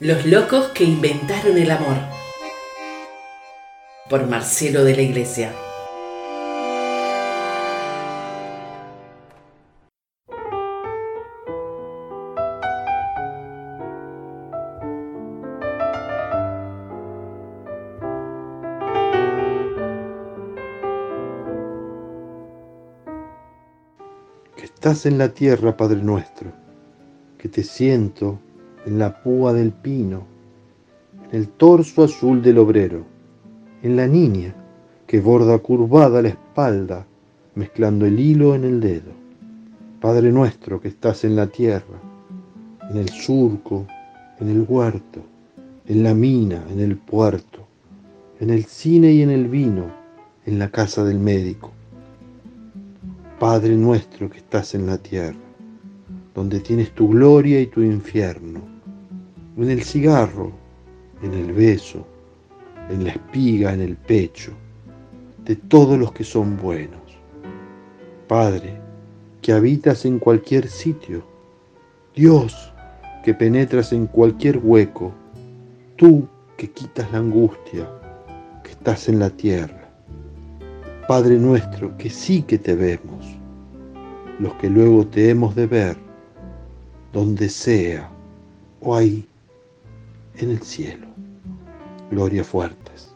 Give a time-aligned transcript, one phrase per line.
[0.00, 1.94] Los locos que inventaron el amor.
[4.10, 5.52] Por Marcelo de la Iglesia.
[24.56, 26.50] Que estás en la tierra, Padre nuestro,
[27.38, 28.40] que te siento
[28.86, 30.24] en la púa del pino,
[31.30, 33.04] en el torso azul del obrero,
[33.82, 34.54] en la niña
[35.06, 37.06] que borda curvada la espalda,
[37.54, 39.12] mezclando el hilo en el dedo.
[40.00, 42.00] Padre nuestro que estás en la tierra,
[42.90, 43.86] en el surco,
[44.40, 45.20] en el huerto,
[45.86, 47.66] en la mina, en el puerto,
[48.40, 49.86] en el cine y en el vino,
[50.46, 51.72] en la casa del médico.
[53.38, 55.38] Padre nuestro que estás en la tierra,
[56.34, 58.73] donde tienes tu gloria y tu infierno,
[59.56, 60.52] en el cigarro,
[61.22, 62.04] en el beso,
[62.90, 64.52] en la espiga, en el pecho,
[65.44, 67.00] de todos los que son buenos.
[68.26, 68.80] Padre,
[69.40, 71.24] que habitas en cualquier sitio,
[72.14, 72.72] Dios,
[73.24, 75.12] que penetras en cualquier hueco,
[75.96, 77.88] tú que quitas la angustia,
[78.62, 79.88] que estás en la tierra.
[81.06, 83.26] Padre nuestro, que sí que te vemos,
[84.38, 85.96] los que luego te hemos de ver,
[87.12, 88.10] donde sea
[88.80, 89.26] o ahí
[90.36, 91.06] en el cielo.
[92.10, 93.13] Gloria Fuertes.